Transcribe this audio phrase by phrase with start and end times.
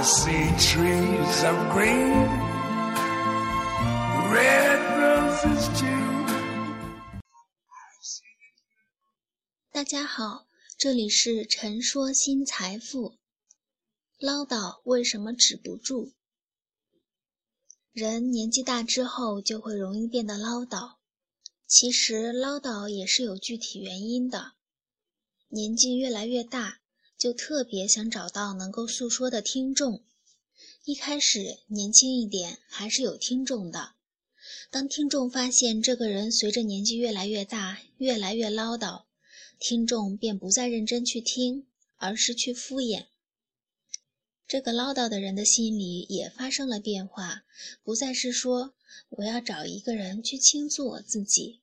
[0.00, 2.28] See trees of green,
[4.32, 6.24] red roses too.
[9.72, 10.46] 大家好，
[10.78, 13.16] 这里是陈说新财富。
[14.20, 16.12] 唠叨为什么止不住？
[17.92, 20.98] 人年纪大之后就会容易变得唠叨，
[21.66, 24.52] 其实唠叨也是有具体原因的。
[25.48, 26.77] 年纪越来越大。
[27.18, 30.04] 就特别想找到能够诉说的听众。
[30.84, 33.94] 一开始年轻一点还是有听众的，
[34.70, 39.02] 当听众发现这个人随着年纪越来越大，越来越唠叨，
[39.58, 43.06] 听众便不再认真去听，而是去敷衍。
[44.46, 47.44] 这个唠叨的人的心里也发生了变化，
[47.82, 48.72] 不再是说
[49.10, 51.60] 我要找一个人去倾诉我自己，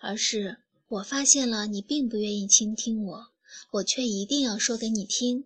[0.00, 0.58] 而是
[0.88, 3.32] 我发现了你并不愿意倾听我。
[3.70, 5.44] 我却一定要说给你听，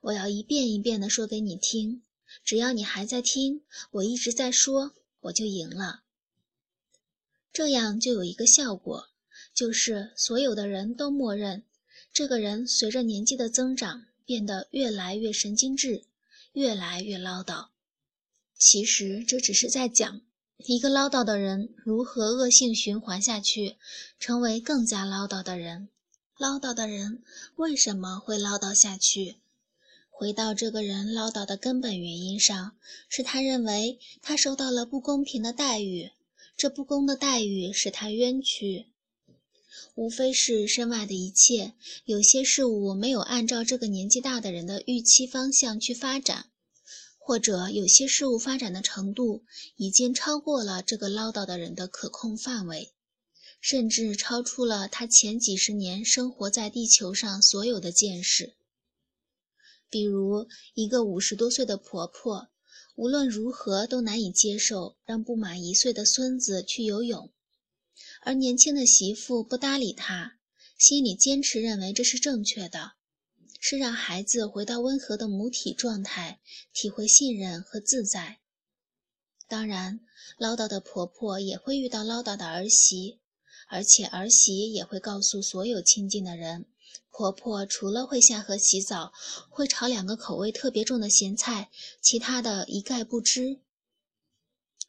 [0.00, 2.02] 我要一遍一遍地说给你听。
[2.44, 6.02] 只要你还在听，我一直在说，我就赢了。
[7.52, 9.08] 这样就有一个效果，
[9.54, 11.64] 就是所有的人都默认，
[12.12, 16.04] 这个人随着年纪的增长变得越来越神经质，
[16.52, 17.68] 越来越唠叨。
[18.58, 20.20] 其实这只是在讲
[20.58, 23.76] 一个唠叨的人如何恶性循环下去，
[24.18, 25.88] 成为更加唠叨的人。
[26.38, 27.20] 唠叨的人
[27.56, 29.38] 为什么会唠叨下去？
[30.08, 32.76] 回到这个人唠叨的根本原因上，
[33.08, 36.12] 是他认为他受到了不公平的待遇，
[36.56, 38.86] 这不公的待遇使他冤屈。
[39.96, 46.46] 无非是身外的一切，有些事物没有按照这个年纪大的人的预期方向去发展，
[47.18, 49.42] 或者有些事物发展的程度
[49.74, 52.92] 已经超过了这个唠叨的人的可控范围。
[53.60, 58.54] 甚至超出了他前几十年生活在地球上所有的见识。
[59.90, 62.48] 比如，一个五十多岁的婆婆，
[62.94, 67.32] 无论如何都难以接受让不满一岁的孙子去游泳，
[68.22, 70.38] 而年轻的媳妇不搭理她，
[70.76, 72.92] 心里坚持认为这是正确的，
[73.60, 76.40] 是让孩子回到温和的母体状态，
[76.72, 78.40] 体会信任和自在。
[79.48, 80.00] 当然，
[80.36, 83.20] 唠叨的婆婆也会遇到唠叨的儿媳。
[83.68, 86.66] 而且儿媳也会告诉所有亲近的人，
[87.10, 89.12] 婆婆除了会下河洗澡，
[89.50, 91.70] 会炒两个口味特别重的咸菜，
[92.00, 93.60] 其他的一概不知。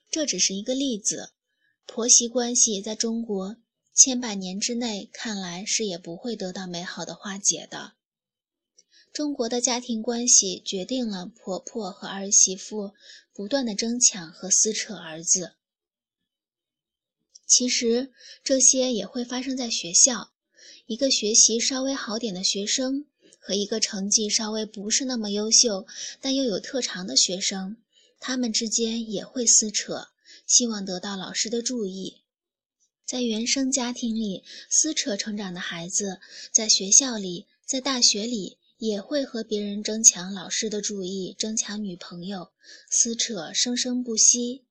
[0.10, 1.32] 这只是一个例子，
[1.86, 3.58] 婆媳关系在中国
[3.94, 7.94] 千百年之内看来是也不会得到美好的化解的。
[9.12, 12.94] 中国的家庭关系决定了婆婆和儿媳妇
[13.34, 15.56] 不断的争抢和撕扯儿子。
[17.50, 18.12] 其实
[18.44, 20.32] 这些也会发生在学校，
[20.86, 23.08] 一个学习稍微好点的学生
[23.40, 25.88] 和一个成绩稍微不是那么优秀
[26.22, 27.78] 但又有特长的学生，
[28.20, 30.10] 他们之间也会撕扯，
[30.46, 32.18] 希望得到老师的注意。
[33.04, 36.20] 在原生家庭里撕扯成长的孩子，
[36.52, 42.52] 在学校里，在大学里也会和别人争抢老师的注意，争抢女朋友，
[42.92, 44.66] 撕扯生生不息。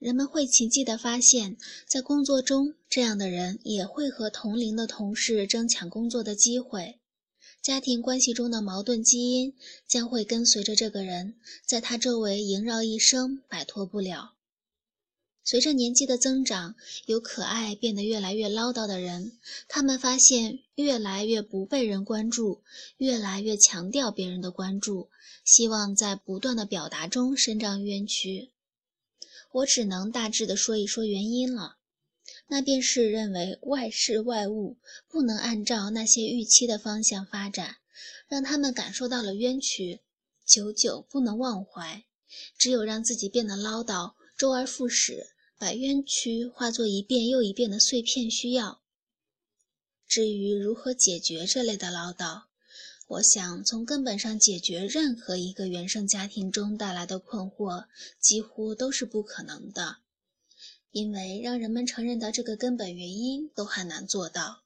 [0.00, 6.98] 人们会奇迹地发现，在工作中，这样的人也会和同龄的同事争抢工作的机会。
[7.60, 9.54] 家庭关系中的矛盾基因
[9.86, 11.34] 将会跟随着这个人，
[11.66, 14.32] 在他周围萦绕一生，摆脱不了。
[15.44, 19.32] 随着年纪的增长，由可爱变得越来越唠叨的人，
[19.68, 22.62] 他们发现越来越不被人关注，
[22.96, 25.10] 越来越强调别人的关注，
[25.44, 28.52] 希望在不断的表达中伸张冤屈。
[29.52, 31.76] 我只能大致的说一说原因了，
[32.48, 34.78] 那便是认为外事外物
[35.08, 37.76] 不能按照那些预期的方向发展，
[38.28, 40.00] 让他们感受到了冤屈，
[40.46, 42.04] 久久不能忘怀。
[42.56, 45.26] 只有让自己变得唠叨，周而复始，
[45.58, 48.80] 把冤屈化作一遍又一遍的碎片需要。
[50.06, 52.44] 至于如何解决这类的唠叨，
[53.10, 57.86] 我想从根本上解决任何一个原生家庭中带来的困惑，
[58.20, 59.96] 几乎都是不可能的，
[60.92, 64.62] 因为让人们承认的这个根本原因都很难做到。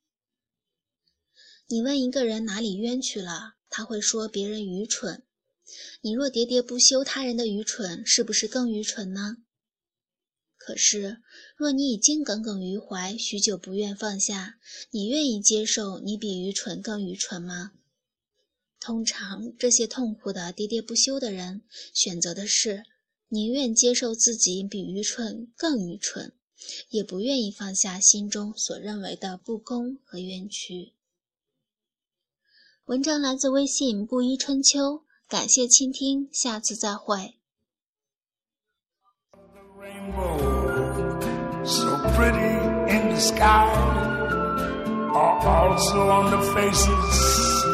[1.69, 5.23] 你问一个人哪里冤屈了，他会说别人愚蠢。
[6.03, 9.39] 你若喋喋不休他人的愚蠢，是不是更愚蠢呢？
[10.59, 11.23] 可是，
[11.57, 14.59] 若你已经耿耿于怀，许久不愿放下，
[14.91, 17.73] 你愿意接受你比愚蠢更愚蠢吗？
[18.85, 21.63] 通常，这些痛苦的喋喋不休的人，
[21.95, 22.83] 选择的是
[23.29, 26.35] 宁愿接受自己比愚蠢更愚蠢，
[26.91, 30.93] 也不愿意放下心中所认为的不公和冤屈。
[32.85, 37.37] 文章来自微信布衣春秋，感谢倾听，下次再会。
[45.17, 47.74] are also on the faces